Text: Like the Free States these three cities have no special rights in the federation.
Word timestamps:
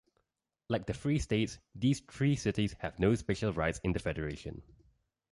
Like 0.67 0.87
the 0.87 0.95
Free 0.95 1.19
States 1.19 1.59
these 1.75 1.99
three 1.99 2.35
cities 2.35 2.73
have 2.79 2.97
no 2.97 3.13
special 3.13 3.53
rights 3.53 3.79
in 3.83 3.93
the 3.93 3.99
federation. 3.99 4.63